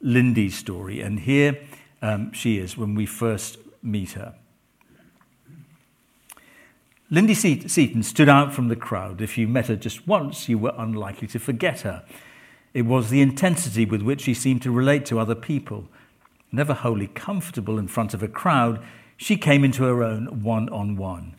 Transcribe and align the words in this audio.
Lindy's 0.00 0.56
story. 0.56 1.00
And 1.00 1.20
here 1.20 1.58
um, 2.02 2.32
she 2.32 2.58
is 2.58 2.76
when 2.76 2.94
we 2.94 3.06
first 3.06 3.58
meet 3.82 4.12
her. 4.12 4.34
Lindy 7.10 7.34
Seaton 7.34 8.02
stood 8.02 8.28
out 8.28 8.52
from 8.52 8.68
the 8.68 8.76
crowd. 8.76 9.22
If 9.22 9.38
you 9.38 9.48
met 9.48 9.68
her 9.68 9.76
just 9.76 10.06
once, 10.06 10.46
you 10.46 10.58
were 10.58 10.74
unlikely 10.76 11.28
to 11.28 11.38
forget 11.38 11.80
her. 11.80 12.04
It 12.74 12.82
was 12.82 13.08
the 13.08 13.22
intensity 13.22 13.86
with 13.86 14.02
which 14.02 14.20
she 14.22 14.34
seemed 14.34 14.60
to 14.62 14.70
relate 14.70 15.06
to 15.06 15.18
other 15.18 15.34
people. 15.34 15.88
Never 16.52 16.74
wholly 16.74 17.06
comfortable 17.06 17.78
in 17.78 17.88
front 17.88 18.12
of 18.12 18.22
a 18.22 18.28
crowd, 18.28 18.84
she 19.16 19.38
came 19.38 19.64
into 19.64 19.84
her 19.84 20.02
own 20.02 20.42
one 20.42 20.68
on 20.68 20.96
one. 20.96 21.34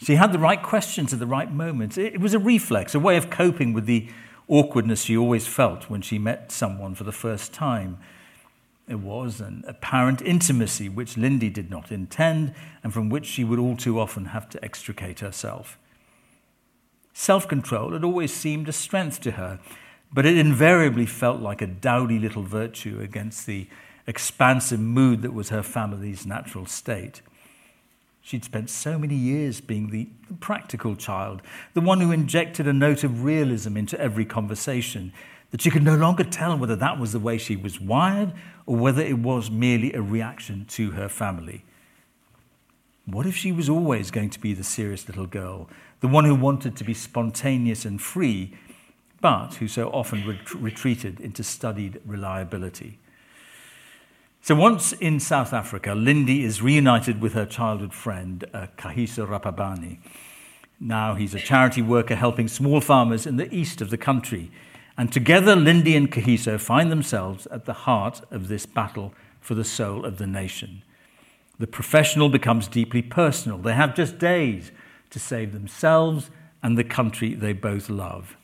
She 0.00 0.16
had 0.16 0.32
the 0.32 0.38
right 0.38 0.62
questions 0.62 1.12
at 1.12 1.20
the 1.20 1.26
right 1.26 1.52
moments. 1.52 1.96
It 1.96 2.20
was 2.20 2.34
a 2.34 2.38
reflex, 2.38 2.94
a 2.94 3.00
way 3.00 3.16
of 3.16 3.30
coping 3.30 3.72
with 3.72 3.86
the 3.86 4.08
awkwardness 4.48 5.02
she 5.02 5.16
always 5.16 5.46
felt 5.46 5.90
when 5.90 6.00
she 6.00 6.18
met 6.18 6.50
someone 6.50 6.94
for 6.94 7.04
the 7.04 7.12
first 7.12 7.52
time. 7.52 7.98
It 8.88 9.00
was 9.00 9.40
an 9.40 9.64
apparent 9.68 10.22
intimacy 10.22 10.88
which 10.88 11.18
Lindy 11.18 11.50
did 11.50 11.70
not 11.70 11.92
intend 11.92 12.54
and 12.82 12.92
from 12.92 13.10
which 13.10 13.26
she 13.26 13.44
would 13.44 13.58
all 13.58 13.76
too 13.76 14.00
often 14.00 14.26
have 14.26 14.48
to 14.50 14.64
extricate 14.64 15.20
herself. 15.20 15.78
Self 17.12 17.46
control 17.46 17.92
had 17.92 18.04
always 18.04 18.32
seemed 18.32 18.68
a 18.68 18.72
strength 18.72 19.20
to 19.22 19.32
her, 19.32 19.58
but 20.12 20.24
it 20.24 20.38
invariably 20.38 21.04
felt 21.04 21.40
like 21.40 21.60
a 21.60 21.66
dowdy 21.66 22.18
little 22.18 22.44
virtue 22.44 23.00
against 23.00 23.46
the 23.46 23.66
expansive 24.06 24.80
mood 24.80 25.20
that 25.20 25.34
was 25.34 25.50
her 25.50 25.62
family's 25.62 26.24
natural 26.24 26.64
state. 26.64 27.20
She'd 28.28 28.44
spent 28.44 28.68
so 28.68 28.98
many 28.98 29.14
years 29.14 29.62
being 29.62 29.88
the 29.88 30.06
practical 30.38 30.96
child, 30.96 31.40
the 31.72 31.80
one 31.80 32.02
who 32.02 32.12
injected 32.12 32.68
a 32.68 32.74
note 32.74 33.02
of 33.02 33.24
realism 33.24 33.74
into 33.74 33.98
every 33.98 34.26
conversation, 34.26 35.14
that 35.50 35.62
she 35.62 35.70
could 35.70 35.82
no 35.82 35.96
longer 35.96 36.24
tell 36.24 36.58
whether 36.58 36.76
that 36.76 36.98
was 36.98 37.12
the 37.12 37.18
way 37.18 37.38
she 37.38 37.56
was 37.56 37.80
wired 37.80 38.34
or 38.66 38.76
whether 38.76 39.00
it 39.00 39.20
was 39.20 39.50
merely 39.50 39.94
a 39.94 40.02
reaction 40.02 40.66
to 40.66 40.90
her 40.90 41.08
family. 41.08 41.64
What 43.06 43.24
if 43.24 43.34
she 43.34 43.50
was 43.50 43.70
always 43.70 44.10
going 44.10 44.28
to 44.28 44.40
be 44.40 44.52
the 44.52 44.62
serious 44.62 45.08
little 45.08 45.26
girl, 45.26 45.66
the 46.00 46.08
one 46.08 46.26
who 46.26 46.34
wanted 46.34 46.76
to 46.76 46.84
be 46.84 46.92
spontaneous 46.92 47.86
and 47.86 47.98
free, 47.98 48.52
but 49.22 49.54
who 49.54 49.68
so 49.68 49.88
often 49.88 50.28
ret- 50.28 50.54
retreated 50.54 51.18
into 51.18 51.42
studied 51.42 51.98
reliability? 52.04 52.98
So 54.48 54.54
once 54.54 54.94
in 54.94 55.20
South 55.20 55.52
Africa, 55.52 55.94
Lindy 55.94 56.42
is 56.42 56.62
reunited 56.62 57.20
with 57.20 57.34
her 57.34 57.44
childhood 57.44 57.92
friend, 57.92 58.46
uh, 58.54 58.68
Kagiso 58.78 59.28
Rapabani. 59.28 59.98
Now 60.80 61.16
he's 61.16 61.34
a 61.34 61.38
charity 61.38 61.82
worker 61.82 62.14
helping 62.14 62.48
small 62.48 62.80
farmers 62.80 63.26
in 63.26 63.36
the 63.36 63.54
east 63.54 63.82
of 63.82 63.90
the 63.90 63.98
country. 63.98 64.50
And 64.96 65.12
together, 65.12 65.54
Lindy 65.54 65.94
and 65.94 66.10
Kagiso 66.10 66.58
find 66.58 66.90
themselves 66.90 67.46
at 67.48 67.66
the 67.66 67.74
heart 67.74 68.22
of 68.30 68.48
this 68.48 68.64
battle 68.64 69.12
for 69.38 69.54
the 69.54 69.64
soul 69.64 70.06
of 70.06 70.16
the 70.16 70.26
nation. 70.26 70.82
The 71.58 71.66
professional 71.66 72.30
becomes 72.30 72.68
deeply 72.68 73.02
personal. 73.02 73.58
They 73.58 73.74
have 73.74 73.94
just 73.94 74.18
days 74.18 74.72
to 75.10 75.18
save 75.18 75.52
themselves 75.52 76.30
and 76.62 76.78
the 76.78 76.84
country 76.84 77.34
they 77.34 77.52
both 77.52 77.90
love. 77.90 78.38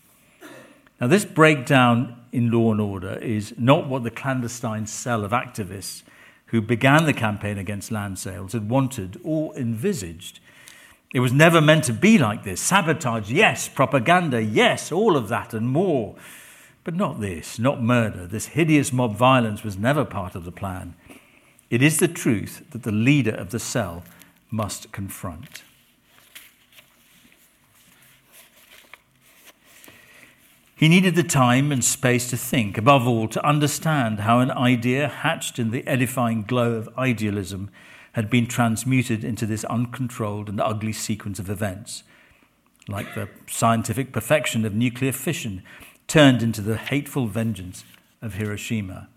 Now, 1.01 1.09
this 1.09 1.25
breakdown 1.25 2.25
in 2.33 2.51
law 2.51 2.73
and 2.73 2.81
order 2.81 3.19
is 3.19 3.55
not 3.59 3.89
what 3.89 4.05
the 4.05 4.11
clandestine 4.11 4.87
cell 4.87 5.25
of 5.25 5.33
activists 5.33 6.03
who 6.47 6.61
began 6.61 7.05
the 7.05 7.13
campaign 7.13 7.59
against 7.59 7.91
land 7.91 8.19
sales 8.19 8.53
had 8.53 8.69
wanted 8.71 9.21
or 9.25 9.57
envisaged. 9.57 10.41
It 11.13 11.21
was 11.21 11.33
never 11.33 11.61
meant 11.61 11.85
to 11.85 11.93
be 11.93 12.19
like 12.19 12.43
this. 12.43 12.61
Sabotage, 12.61 13.31
yes. 13.31 13.69
Propaganda, 13.69 14.43
yes. 14.43 14.91
All 14.91 15.17
of 15.17 15.29
that 15.29 15.55
and 15.55 15.69
more. 15.69 16.17
But 16.83 16.95
not 16.95 17.21
this, 17.21 17.59
not 17.59 17.83
murder. 17.83 18.27
This 18.27 18.47
hideous 18.47 18.93
mob 18.93 19.17
violence 19.17 19.63
was 19.63 19.79
never 19.79 20.05
part 20.05 20.35
of 20.35 20.45
the 20.45 20.53
plan. 20.53 20.95
It 21.71 21.83
is 21.83 21.99
the 21.99 22.09
truth 22.09 22.65
that 22.71 22.83
the 22.83 22.93
leader 22.93 23.35
of 23.35 23.51
the 23.51 23.59
cell 23.59 24.05
must 24.51 24.93
confront. 24.93 25.63
He 30.77 30.89
needed 30.89 31.15
the 31.15 31.23
time 31.23 31.71
and 31.71 31.85
space 31.85 32.29
to 32.31 32.37
think, 32.37 32.77
above 32.77 33.07
all, 33.07 33.29
to 33.29 33.47
understand 33.47 34.21
how 34.21 34.41
an 34.41 34.51
idea 34.51 35.07
hatched 35.09 35.59
in 35.59 35.71
the 35.71 35.87
edifying 35.87 36.43
glow 36.43 36.73
of 36.73 36.89
idealism 36.99 37.71
had 38.13 38.29
been 38.29 38.47
transmuted 38.47 39.25
into 39.25 39.47
this 39.47 39.65
uncontrolled 39.65 40.49
and 40.49 40.61
ugly 40.61 40.93
sequence 40.93 41.39
of 41.39 41.49
events, 41.49 42.03
like 42.89 43.15
the 43.15 43.29
scientific 43.47 44.13
perfection 44.13 44.65
of 44.65 44.75
nuclear 44.75 45.13
fission 45.13 45.63
turned 46.09 46.43
into 46.43 46.61
the 46.61 46.77
hateful 46.77 47.27
vengeance 47.27 47.85
of 48.21 48.35
Hiroshima. 48.35 49.09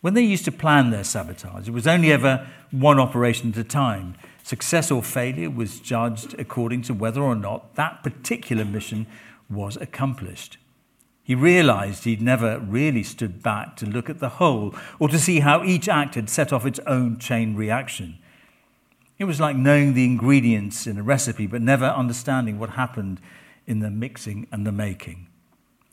When 0.00 0.14
they 0.14 0.22
used 0.22 0.44
to 0.46 0.52
plan 0.52 0.90
their 0.90 1.04
sabotage, 1.04 1.68
it 1.68 1.72
was 1.72 1.86
only 1.86 2.12
ever 2.12 2.46
one 2.70 3.00
operation 3.00 3.50
at 3.50 3.56
a 3.56 3.64
time. 3.64 4.16
Success 4.42 4.90
or 4.90 5.02
failure 5.02 5.48
was 5.48 5.80
judged 5.80 6.34
according 6.38 6.82
to 6.82 6.94
whether 6.94 7.22
or 7.22 7.34
not 7.34 7.74
that 7.76 8.02
particular 8.02 8.64
mission 8.66 9.06
was 9.50 9.76
accomplished. 9.76 10.58
He 11.22 11.34
realized 11.34 12.04
he'd 12.04 12.20
never 12.20 12.58
really 12.58 13.02
stood 13.02 13.42
back 13.42 13.76
to 13.76 13.86
look 13.86 14.10
at 14.10 14.20
the 14.20 14.28
whole 14.28 14.74
or 14.98 15.08
to 15.08 15.18
see 15.18 15.40
how 15.40 15.64
each 15.64 15.88
act 15.88 16.16
had 16.16 16.28
set 16.28 16.52
off 16.52 16.66
its 16.66 16.80
own 16.86 17.18
chain 17.18 17.54
reaction. 17.54 18.18
It 19.18 19.24
was 19.24 19.40
like 19.40 19.56
knowing 19.56 19.94
the 19.94 20.04
ingredients 20.04 20.86
in 20.86 20.98
a 20.98 21.02
recipe 21.02 21.46
but 21.46 21.62
never 21.62 21.86
understanding 21.86 22.58
what 22.58 22.70
happened 22.70 23.20
in 23.66 23.78
the 23.78 23.90
mixing 23.90 24.46
and 24.52 24.66
the 24.66 24.72
making. 24.72 25.28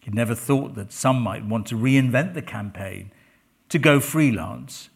He'd 0.01 0.15
never 0.15 0.35
thought 0.35 0.75
that 0.75 0.91
some 0.91 1.21
might 1.21 1.45
want 1.45 1.67
to 1.67 1.75
reinvent 1.75 2.33
the 2.33 2.41
campaign, 2.41 3.11
to 3.69 3.79
go 3.79 3.99
freelance. 3.99 4.89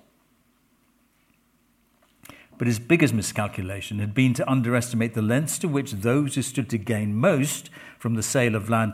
But 2.58 2.68
his 2.68 2.80
biggest 2.80 3.14
miscalculation 3.14 4.00
had 4.00 4.14
been 4.14 4.34
to 4.36 4.50
underestimate 4.50 5.14
the 5.14 5.22
lengths 5.22 5.60
to 5.60 5.68
which 5.68 5.92
those 5.92 6.36
who 6.36 6.42
stood 6.42 6.70
to 6.70 6.78
gain 6.78 7.14
most 7.14 7.70
from 8.00 8.14
the 8.14 8.24
sale 8.24 8.56
of 8.56 8.70
land 8.70 8.94